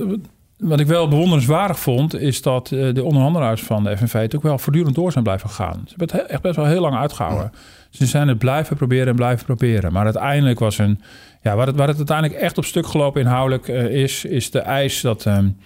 [0.56, 4.58] wat ik wel bewonderenswaardig vond, is dat de onderhandelaars van de FNV het ook wel
[4.58, 5.82] voortdurend door zijn blijven gaan.
[5.84, 7.52] Ze hebben het echt best wel heel lang uitgehouden.
[7.90, 9.92] Ze zijn het blijven proberen en blijven proberen.
[9.92, 11.00] Maar uiteindelijk was een.
[11.42, 15.00] Ja, waar het, waar het uiteindelijk echt op stuk gelopen inhoudelijk is, is de eis
[15.00, 15.24] dat.
[15.24, 15.56] Um,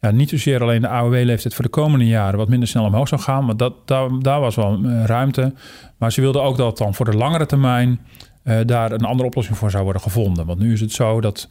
[0.00, 3.20] ja, niet zozeer alleen de AOW-leeftijd voor de komende jaren wat minder snel omhoog zou
[3.20, 3.44] gaan.
[3.44, 5.52] Maar dat, daar, daar was wel uh, ruimte.
[5.96, 8.00] Maar ze wilden ook dat dan voor de langere termijn
[8.46, 10.46] uh, daar een andere oplossing voor zou worden gevonden.
[10.46, 11.46] Want nu is het zo dat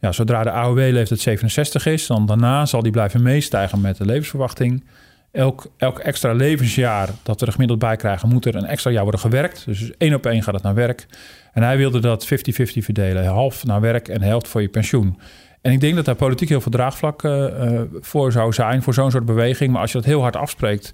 [0.00, 4.84] ja, zodra de AOW-leeftijd 67 is, dan daarna zal die blijven meestijgen met de levensverwachting.
[5.32, 9.02] Elk, elk extra levensjaar dat we er gemiddeld bij krijgen, moet er een extra jaar
[9.02, 9.64] worden gewerkt.
[9.66, 11.06] Dus één op één gaat het naar werk.
[11.52, 12.28] En hij wilde dat 50-50
[12.62, 13.26] verdelen.
[13.26, 15.18] Half naar werk en helft voor je pensioen.
[15.60, 19.10] En ik denk dat daar politiek heel veel draagvlak uh, voor zou zijn, voor zo'n
[19.10, 19.72] soort beweging.
[19.72, 20.92] Maar als je dat heel hard afspreekt,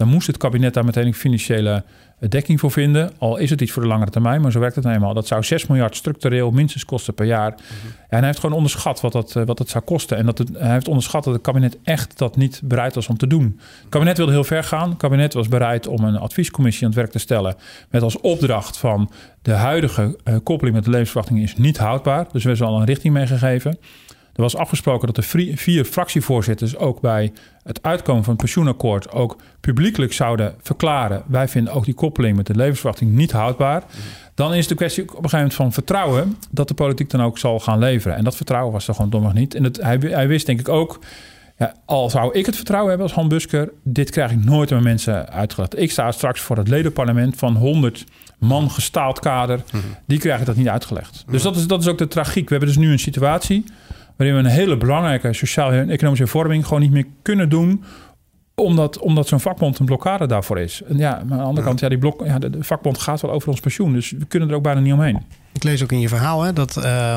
[0.00, 1.84] dan moest het kabinet daar meteen een financiële
[2.28, 3.10] dekking voor vinden.
[3.18, 5.14] Al is het iets voor de langere termijn, maar zo werkt het nou eenmaal.
[5.14, 7.50] Dat zou 6 miljard structureel minstens kosten per jaar.
[7.50, 7.86] Mhm.
[8.08, 10.16] en hij heeft gewoon onderschat wat dat, wat dat zou kosten.
[10.16, 13.16] En dat het, hij heeft onderschat dat het kabinet echt dat niet bereid was om
[13.16, 13.60] te doen.
[13.80, 14.88] Het kabinet wilde heel ver gaan.
[14.88, 17.54] Het kabinet was bereid om een adviescommissie aan het werk te stellen.
[17.90, 19.10] Met als opdracht van
[19.42, 22.26] de huidige uh, koppeling met de levensverwachting is niet houdbaar.
[22.32, 23.78] Dus we is al een richting meegegeven.
[24.32, 29.36] Er was afgesproken dat de vier fractievoorzitters ook bij het uitkomen van het pensioenakkoord ook
[29.60, 33.82] publiekelijk zouden verklaren: wij vinden ook die koppeling met de levensverwachting niet houdbaar.
[34.34, 37.38] Dan is de kwestie op een gegeven moment van vertrouwen dat de politiek dan ook
[37.38, 38.16] zal gaan leveren.
[38.16, 39.54] En dat vertrouwen was er gewoon nog niet.
[39.54, 40.98] En het, hij, hij wist denk ik ook.
[41.58, 44.82] Ja, al zou ik het vertrouwen hebben als Han Busker, dit krijg ik nooit met
[44.82, 45.78] mensen uitgelegd.
[45.78, 48.04] Ik sta straks voor het ledenparlement van 100
[48.38, 49.60] man gestaald kader.
[50.06, 51.24] Die krijg ik dat niet uitgelegd.
[51.30, 52.48] Dus dat is, dat is ook de tragiek.
[52.48, 53.64] We hebben dus nu een situatie
[54.20, 57.84] waarin we een hele belangrijke sociale en economische hervorming gewoon niet meer kunnen doen
[58.54, 60.82] omdat, omdat zo'n vakbond een blokkade daarvoor is.
[60.88, 63.30] En ja, maar aan de andere kant, ja, die blok, ja, de, vakbond gaat wel
[63.30, 63.92] over ons pensioen.
[63.92, 65.22] Dus we kunnen er ook bijna niet omheen.
[65.52, 67.14] Ik lees ook in je verhaal hè, dat uh,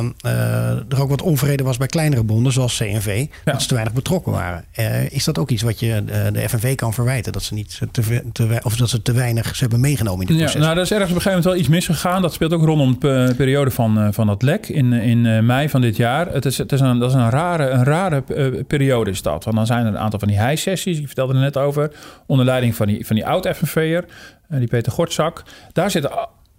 [0.89, 4.31] er ook wat onvrede was bij kleinere bonden, zoals CNV, dat ze te weinig betrokken
[4.31, 4.65] waren.
[4.79, 7.31] Uh, is dat ook iets wat je de FNV kan verwijten?
[7.31, 10.37] Dat ze, niet te, te, of dat ze te weinig ze hebben meegenomen in dit
[10.37, 10.53] proces?
[10.53, 12.21] Ja, nou, daar is ergens op een gegeven moment wel iets misgegaan.
[12.21, 15.97] Dat speelt ook rondom de periode van, van dat lek in, in mei van dit
[15.97, 16.27] jaar.
[16.27, 18.21] Het is, het is een, dat is een rare, een rare
[18.67, 19.43] periode is dat.
[19.43, 21.91] Want dan zijn er een aantal van die high-sessies, ik vertelde er net over,
[22.25, 24.05] onder leiding van die, van die oud-FNV'er,
[24.47, 25.43] die Peter Gortzak.
[25.73, 26.11] Daar zitten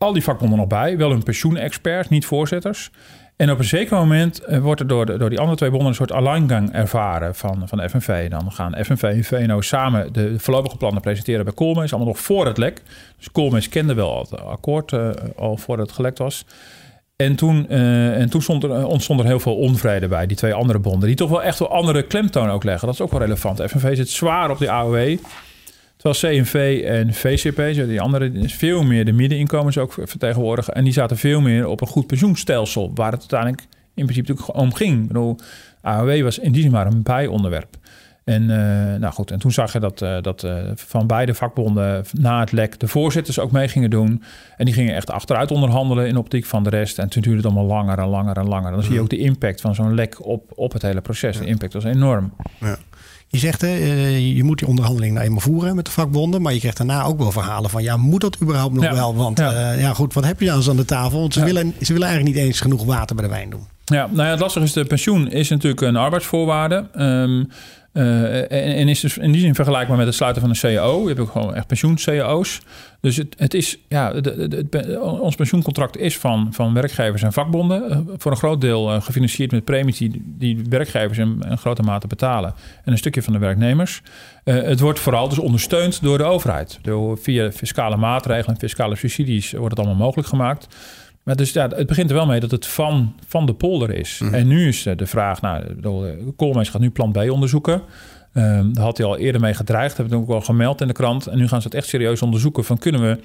[0.04, 0.96] al die vakbonden nog bij.
[0.96, 2.90] Wel een pensioenexpert, niet voorzitters.
[3.36, 5.94] En op een zeker moment eh, wordt er door, door die andere twee bonden een
[5.94, 8.30] soort alleingang ervaren van, van de FNV.
[8.30, 11.92] Dan gaan FNV en VNO samen de voorlopige plannen presenteren bij Koolmees.
[11.92, 12.82] Allemaal nog voor het lek.
[13.16, 16.44] Dus Koolmees kende wel het akkoord uh, al voordat het gelekt was.
[17.16, 20.54] En toen, uh, en toen stond er, ontstond er heel veel onvrede bij, die twee
[20.54, 21.06] andere bonden.
[21.06, 22.86] Die toch wel echt wel andere klemtoon ook leggen.
[22.86, 23.62] Dat is ook wel relevant.
[23.62, 25.16] FNV zit zwaar op die AOW.
[26.04, 30.74] Terwijl CNV en VCP, die andere, veel meer de middeninkomens ook vertegenwoordigen.
[30.74, 33.62] En die zaten veel meer op een goed pensioenstelsel, waar het uiteindelijk
[33.94, 35.02] in principe natuurlijk om ging.
[35.02, 35.38] Ik bedoel,
[35.82, 37.76] AOW was in die zin maar een bijonderwerp.
[38.24, 38.48] En, uh,
[39.00, 42.52] nou goed, en toen zag je dat, uh, dat uh, van beide vakbonden na het
[42.52, 44.22] lek de voorzitters ook mee gingen doen.
[44.56, 46.98] En die gingen echt achteruit onderhandelen in optiek van de rest.
[46.98, 48.72] En toen duurde het allemaal langer en langer en langer.
[48.72, 51.38] dan zie je ook de impact van zo'n lek op, op het hele proces.
[51.38, 52.34] De impact was enorm.
[52.60, 52.78] Ja.
[53.34, 56.42] Je zegt, hè, eh, je moet die onderhandeling nou eenmaal voeren met de vakbonden.
[56.42, 59.14] Maar je krijgt daarna ook wel verhalen van, ja, moet dat überhaupt nog wel?
[59.14, 59.72] Want ja.
[59.72, 59.94] Uh, ja.
[59.94, 61.20] goed, wat heb je dan aan de tafel?
[61.20, 63.66] Want ze, willen, ze willen eigenlijk niet eens genoeg water bij de wijn doen.
[63.84, 66.86] Ja, nou ja, het lastige is, de pensioen is natuurlijk een arbeidsvoorwaarde.
[66.98, 67.48] Um,
[67.94, 71.00] uh, en, is dus in die zin vergelijkbaar met het sluiten van een CAO.
[71.00, 72.60] Je hebt ook gewoon echt pensioen-CAO's.
[73.00, 74.12] Dus het, het is, ja,
[75.00, 77.90] ons pensioencontract is van, van werkgevers en vakbonden.
[77.90, 81.82] Uh, voor een groot deel uh, gefinancierd met premies die, die werkgevers in, in, grote
[81.82, 82.54] mate betalen.
[82.84, 84.02] En een stukje van de werknemers.
[84.44, 86.78] het wordt vooral dus ondersteund door de overheid.
[86.82, 90.66] Door, via fiscale maatregelen en fiscale subsidies wordt het allemaal mogelijk gemaakt.
[91.24, 94.18] Maar dus ja, het begint er wel mee dat het van, van de polder is.
[94.18, 94.34] Mhm.
[94.34, 95.64] En nu is de vraag, nou,
[96.36, 97.82] Koolmees gaat nu plan B onderzoeken.
[98.36, 100.92] Um, daar had hij al eerder mee gedreigd, hebben we ook al gemeld in de
[100.92, 101.26] krant.
[101.26, 103.18] En nu gaan ze het echt serieus onderzoeken van kunnen we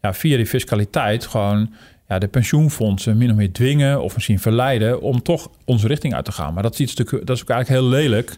[0.00, 1.72] ja, via die fiscaliteit gewoon
[2.08, 6.24] ja, de pensioenfondsen min of meer dwingen of misschien verleiden om toch onze richting uit
[6.24, 6.54] te gaan.
[6.54, 8.36] Maar dat, is dat is ook eigenlijk heel lelijk.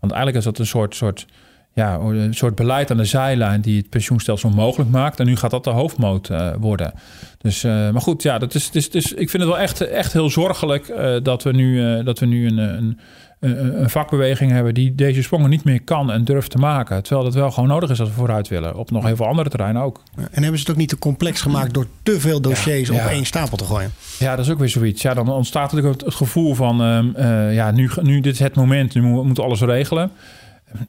[0.00, 1.26] Want eigenlijk is dat een soort, soort
[1.74, 5.20] ja, een soort beleid aan de zijlijn die het pensioenstelsel mogelijk maakt.
[5.20, 6.92] En nu gaat dat de hoofdmoot uh, worden.
[7.38, 10.12] Dus, uh, maar goed, ja, dat is, het is, ik vind het wel echt, echt
[10.12, 12.98] heel zorgelijk uh, dat we nu, dat we nu een, een,
[13.40, 17.02] een, vakbeweging hebben die deze sprongen niet meer kan en durft te maken.
[17.02, 18.76] Terwijl dat wel gewoon nodig is als we vooruit willen.
[18.76, 20.02] Op nog heel veel andere terreinen ook.
[20.16, 23.24] En hebben ze het ook niet te complex gemaakt door te veel dossiers op één
[23.24, 23.92] stapel te gooien?
[24.18, 25.02] Ja, dat is ook weer zoiets.
[25.02, 26.82] Ja, dan ontstaat natuurlijk het gevoel van,
[27.16, 30.10] uh, ja, nu, nu dit is het moment, nu moeten we alles regelen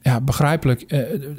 [0.02, 0.82] ja, begrijpelijk.
[0.82, 0.88] Uh,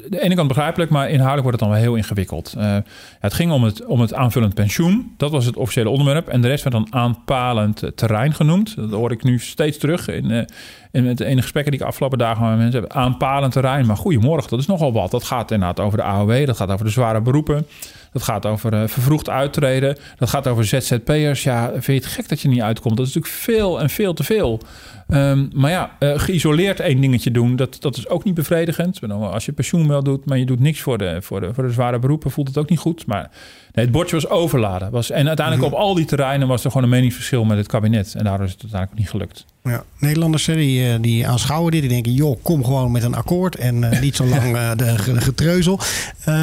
[0.08, 2.54] de ene kant begrijpelijk, maar inhoudelijk wordt het dan wel heel ingewikkeld.
[2.58, 2.76] Uh,
[3.20, 5.14] het ging om het, om het aanvullend pensioen.
[5.16, 6.28] Dat was het officiële onderwerp.
[6.28, 8.76] En de rest werd dan aanpalend terrein genoemd.
[8.76, 10.42] Dat hoor ik nu steeds terug in, uh,
[10.90, 12.92] in het enige gesprekken die ik afgelopen dagen mensen heb.
[12.92, 13.86] Aanpalend terrein.
[13.86, 15.10] Maar goedemorgen, dat is nogal wat.
[15.10, 16.46] Dat gaat inderdaad over de AOW.
[16.46, 17.66] Dat gaat over de zware beroepen.
[18.12, 19.96] Dat gaat over uh, vervroegd uittreden.
[20.18, 21.42] Dat gaat over ZZP'ers.
[21.42, 22.96] Ja, vind je het gek dat je niet uitkomt?
[22.96, 24.60] Dat is natuurlijk veel en veel te veel.
[25.08, 29.00] Um, maar ja, uh, geïsoleerd één dingetje doen, dat, dat is ook niet bevredigend.
[29.10, 31.72] Als je pensioen wel doet, maar je doet niks voor de, voor de, voor de
[31.72, 33.06] zware beroepen, voelt het ook niet goed.
[33.06, 33.30] Maar
[33.72, 34.90] nee, het bordje was overladen.
[34.90, 35.74] Was, en uiteindelijk mhm.
[35.74, 38.14] op al die terreinen was er gewoon een meningsverschil met het kabinet.
[38.14, 39.44] En daardoor is het uiteindelijk niet gelukt.
[39.62, 41.80] Ja, Nederlanders die, eh, die aanschouwen dit.
[41.80, 43.56] Die denken, joh, kom gewoon met een akkoord.
[43.56, 45.80] En uh, niet zo lang uh, de, de getreuzel.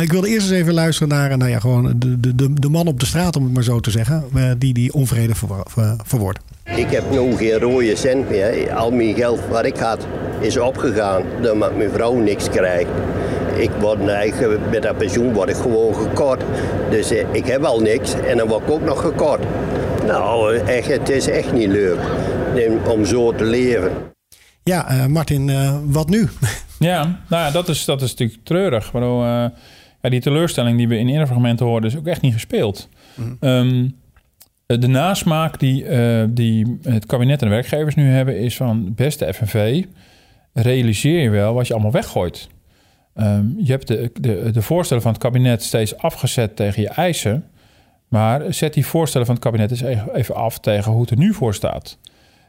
[0.01, 2.99] Ik wilde eerst eens even luisteren naar nou ja, gewoon de, de, de man op
[2.99, 4.23] de straat, om het maar zo te zeggen.
[4.57, 6.39] die die onvrede ver, ver, verwoordt.
[6.63, 8.73] Ik heb nu geen rode cent meer.
[8.73, 10.07] Al mijn geld wat ik had
[10.39, 12.89] is opgegaan doordat mijn vrouw niks krijgt.
[13.55, 16.43] ik word eigenlijk, met dat pensioen word ik gewoon gekort.
[16.89, 19.43] Dus eh, ik heb al niks en dan word ik ook nog gekort.
[20.05, 21.99] Nou, echt, het is echt niet leuk
[22.87, 23.91] om zo te leven.
[24.63, 26.27] Ja, uh, Martin, uh, wat nu?
[26.79, 28.91] Ja, nou ja, dat is, dat is natuurlijk treurig.
[28.91, 29.45] Waardoor, uh,
[30.01, 32.89] ja, die teleurstelling die we in eerdere fragmenten hoorden, is ook echt niet gespeeld.
[33.15, 33.37] Mm.
[33.39, 33.95] Um,
[34.65, 35.85] de nasmaak die,
[36.29, 39.83] die het kabinet en de werkgevers nu hebben, is van beste FNV,
[40.53, 42.49] realiseer je wel wat je allemaal weggooit.
[43.15, 47.45] Um, je hebt de, de, de voorstellen van het kabinet steeds afgezet tegen je eisen.
[48.07, 51.33] Maar zet die voorstellen van het kabinet eens even af tegen hoe het er nu
[51.33, 51.97] voor staat.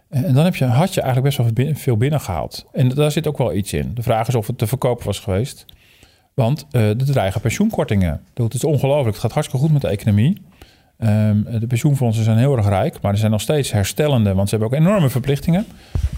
[0.09, 2.67] En dan heb je, had je eigenlijk best wel veel binnengehaald.
[2.73, 3.91] En daar zit ook wel iets in.
[3.95, 5.65] De vraag is of het te verkopen was geweest.
[6.35, 8.21] Want uh, er dreigen pensioenkortingen.
[8.35, 9.09] Het is ongelooflijk.
[9.09, 10.43] Het gaat hartstikke goed met de economie.
[10.99, 14.57] Um, de pensioenfondsen zijn heel erg rijk, maar er zijn nog steeds herstellende, want ze
[14.57, 15.67] hebben ook enorme verplichtingen.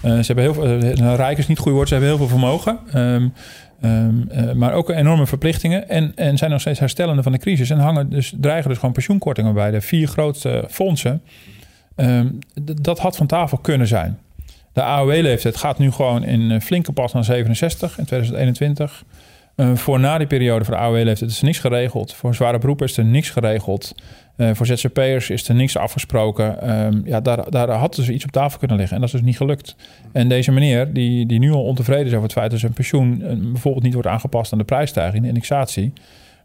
[0.05, 2.79] Uh, ze hebben heel uh, rijk is niet goed woord, ze hebben heel veel vermogen.
[2.95, 3.33] Um,
[3.81, 7.69] um, uh, maar ook enorme verplichtingen en, en zijn nog steeds herstellende van de crisis.
[7.69, 11.21] En hangen dus, dreigen dus gewoon pensioenkortingen bij de vier grootste fondsen.
[12.81, 14.19] Dat had van tafel kunnen zijn.
[14.73, 19.03] De AOW-leeftijd gaat nu gewoon in flinke pas naar 67 in 2021.
[19.57, 22.13] Uh, voor na die periode voor de AOW-leeftijd is er niks geregeld.
[22.13, 23.95] Voor zware beroepen is er niks geregeld.
[24.37, 26.69] Uh, voor ZZP'ers is er niks afgesproken.
[26.85, 28.95] Um, ja, daar, daar had dus iets op tafel kunnen liggen.
[28.95, 29.75] En dat is dus niet gelukt.
[30.11, 33.21] En deze meneer, die, die nu al ontevreden is over het feit dat zijn pensioen
[33.21, 35.93] uh, bijvoorbeeld niet wordt aangepast aan de prijsstijging, de indexatie.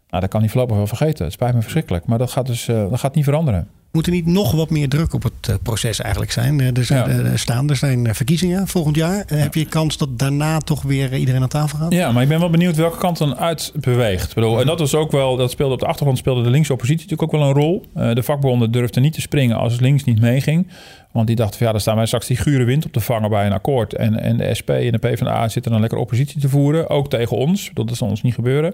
[0.09, 1.23] Nou, dat kan hij voorlopig wel vergeten.
[1.23, 2.05] Het spijt me verschrikkelijk.
[2.05, 3.67] Maar dat gaat dus dat gaat niet veranderen.
[3.93, 6.75] Moet er niet nog wat meer druk op het proces eigenlijk zijn?
[6.75, 7.29] Er, zijn, ja.
[7.31, 9.25] er staan, er zijn verkiezingen volgend jaar.
[9.27, 9.35] Ja.
[9.35, 11.93] Heb je kans dat daarna toch weer iedereen aan tafel gaat?
[11.93, 14.29] Ja, maar ik ben wel benieuwd welke kant dan uitbeweegt.
[14.29, 16.73] Ik bedoel, en dat was ook wel, dat speelde op de achtergrond speelde de linkse
[16.73, 17.85] oppositie natuurlijk ook wel een rol.
[18.13, 20.67] De vakbonden durfden niet te springen als links niet meeging.
[21.13, 23.29] Want die dachten van ja, dan staan wij straks die gure wind op te vangen
[23.29, 23.93] bij een akkoord.
[23.93, 26.89] En, en de SP en de PvdA zitten dan lekker oppositie te voeren.
[26.89, 27.71] Ook tegen ons.
[27.73, 28.73] Dat zal ons niet gebeuren.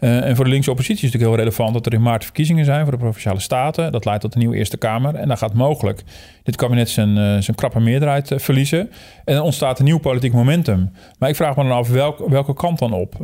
[0.00, 2.24] Uh, en voor de linkse oppositie is het natuurlijk heel relevant dat er in maart
[2.24, 3.92] verkiezingen zijn voor de Provinciale Staten.
[3.92, 5.14] Dat leidt tot een nieuwe Eerste Kamer.
[5.14, 6.02] En dan gaat mogelijk
[6.42, 8.90] dit kabinet zijn, uh, zijn krappe meerderheid uh, verliezen.
[9.24, 10.90] En dan ontstaat een nieuw politiek momentum.
[11.18, 13.14] Maar ik vraag me dan af welk, welke kant dan op.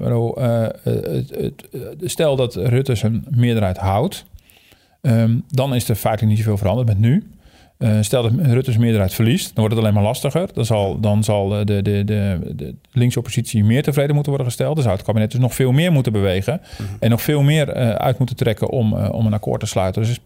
[2.01, 4.25] stel dat Rutte zijn meerderheid houdt.
[5.01, 7.31] Um, dan is er feitelijk niet zoveel veranderd met nu.
[7.79, 10.49] Uh, stel dat Rutte's meerderheid verliest, dan wordt het alleen maar lastiger.
[10.53, 14.75] Dan zal, dan zal de, de, de, de linkse oppositie meer tevreden moeten worden gesteld.
[14.75, 16.61] Dan zou het kabinet dus nog veel meer moeten bewegen.
[16.63, 16.97] Mm -hmm.
[17.01, 20.03] En nog veel meer uh, uit moeten trekken om, uh, om een akkoord te sluiten.
[20.03, 20.21] Dus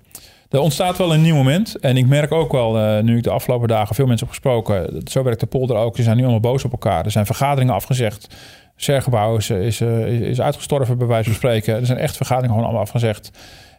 [0.51, 1.77] er ontstaat wel een nieuw moment.
[1.77, 5.03] En ik merk ook wel, nu ik de afgelopen dagen veel mensen heb gesproken.
[5.05, 5.97] Zo werkt de polder ook.
[5.97, 7.05] Ze zijn nu allemaal boos op elkaar.
[7.05, 8.35] Er zijn vergaderingen afgezegd.
[8.77, 11.75] Sergebouw is, is, is uitgestorven, bij wijze van spreken.
[11.75, 13.31] Er zijn echt vergaderingen gewoon allemaal afgezegd.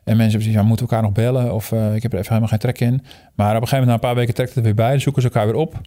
[0.04, 1.54] En mensen hebben ja, moeten we elkaar nog bellen?
[1.54, 3.04] Of ik heb er even helemaal geen trek in.
[3.36, 4.90] Maar op een gegeven moment, na een paar weken, trekt het er weer bij.
[4.90, 5.80] Dan zoeken ze elkaar weer op.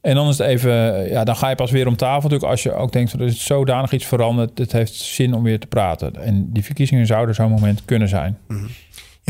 [0.00, 0.72] En dan is het even,
[1.08, 2.22] ja, dan ga je pas weer om tafel.
[2.22, 4.58] Natuurlijk, als je ook denkt, er is zodanig iets veranderd.
[4.58, 6.22] Het heeft zin om weer te praten.
[6.22, 8.38] En die verkiezingen zouden zo'n moment kunnen zijn.
[8.46, 8.68] -hmm.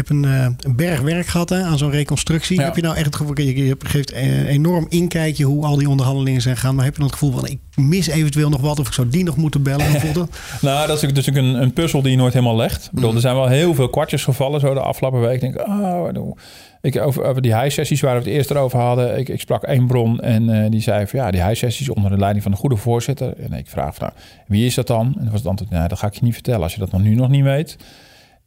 [0.01, 2.59] Je hebt een, uh, een berg werk gehad hè, aan zo'n reconstructie.
[2.59, 2.65] Ja.
[2.65, 6.41] Heb je nou echt het gevoel, je, geeft een enorm inkijkje hoe al die onderhandelingen
[6.41, 6.75] zijn gaan.
[6.75, 9.09] Maar heb je dan het gevoel van, ik mis eventueel nog wat of ik zou
[9.09, 9.87] die nog moeten bellen?
[10.61, 12.85] nou, dat is dus natuurlijk een, een puzzel die je nooit helemaal legt.
[12.85, 15.43] Ik bedoel, er zijn wel heel veel kwartjes gevallen zo de afgelopen week.
[15.43, 16.09] Ik denk, oh,
[16.81, 19.19] ik, over, over die high-sessies waar we het eerst over hadden.
[19.19, 22.19] Ik, ik sprak één bron en uh, die zei van ja, die high-sessies onder de
[22.19, 23.33] leiding van de goede voorzitter.
[23.39, 25.07] En ik vraag van, nou, wie is dat dan?
[25.07, 26.93] En dat was het antwoord, nou, dat ga ik je niet vertellen als je dat
[26.93, 27.77] nog nu nog niet weet.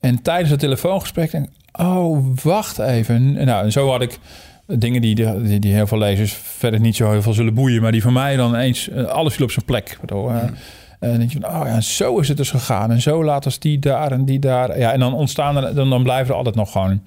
[0.04, 3.34] En tijdens het telefoongesprek denk ik, oh, wacht even.
[3.46, 4.20] Nou, en zo had ik
[4.66, 7.92] dingen die, die, die, heel veel lezers verder niet zo heel veel zullen boeien, maar
[7.92, 9.98] die voor mij dan eens, alles viel op zijn plek.
[9.98, 10.32] Waardoor,
[11.00, 12.92] en denk je van, oh ja, zo is het dus gegaan.
[12.92, 14.80] En zo laat als die daar en die daar.
[14.80, 17.02] Ja, en dan ontstaan er, dan, dan blijven er altijd nog gewoon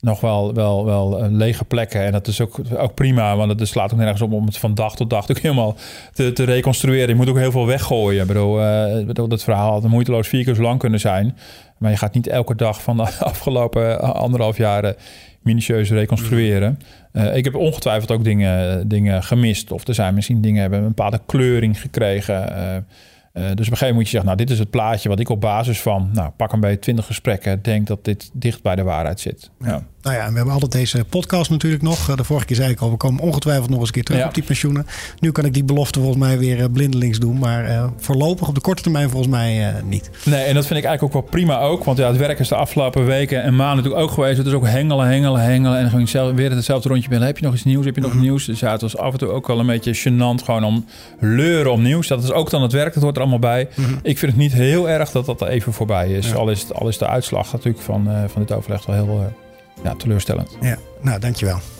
[0.00, 2.04] nog wel, wel, wel lege plekken.
[2.04, 4.74] En dat is ook, ook prima, want het slaat ook nergens op om het van
[4.74, 5.76] dag tot dag ook helemaal
[6.12, 7.08] te, te reconstrueren.
[7.08, 8.20] Je moet ook heel veel weggooien.
[8.20, 11.36] Ik bedoel, uh, bedoel dat verhaal had moeiteloos vier keer zo lang kunnen zijn.
[11.78, 14.94] Maar je gaat niet elke dag van de afgelopen anderhalf jaar
[15.42, 16.78] minutieus reconstrueren.
[17.12, 19.72] Uh, ik heb ongetwijfeld ook dingen, dingen gemist.
[19.72, 22.52] Of er zijn misschien dingen hebben een bepaalde kleuring gekregen.
[22.52, 22.76] Uh,
[23.32, 25.28] dus op een gegeven moment moet je zeggen, nou, dit is het plaatje wat ik
[25.28, 28.82] op basis van, nou, pak een beetje twintig gesprekken, denk dat dit dicht bij de
[28.82, 29.50] waarheid zit.
[29.58, 29.82] Ja.
[30.02, 32.14] Nou ja, en we hebben altijd deze podcast natuurlijk nog.
[32.14, 34.26] De vorige keer zei ik al, we komen ongetwijfeld nog eens een keer terug ja.
[34.26, 34.86] op die pensioenen.
[35.18, 37.38] Nu kan ik die belofte volgens mij weer blindelings doen.
[37.38, 40.10] Maar uh, voorlopig op de korte termijn volgens mij uh, niet.
[40.24, 41.84] Nee, en dat vind ik eigenlijk ook wel prima ook.
[41.84, 44.38] Want ja, het werk is de afgelopen weken en maanden natuurlijk ook geweest.
[44.38, 45.78] Het is ook hengelen, hengelen, hengelen.
[45.78, 47.26] En zelf weer hetzelfde rondje binnen.
[47.26, 47.84] Heb je nog iets nieuws?
[47.84, 48.26] Heb je nog mm -hmm.
[48.26, 48.44] nieuws?
[48.44, 50.84] Dus ja, het was af en toe ook wel een beetje gênant gewoon om
[51.18, 52.06] leuren om nieuws.
[52.06, 53.68] Dat is ook dan het werk, dat hoort er allemaal bij.
[53.74, 53.98] Mm -hmm.
[54.02, 56.28] Ik vind het niet heel erg dat dat even voorbij is.
[56.28, 56.34] Ja.
[56.34, 59.32] Al, is het, al is de uitslag natuurlijk van, uh, van dit overleg wel heel
[59.84, 60.56] ja, teleurstellend.
[60.60, 61.79] Ja, nou dankjewel.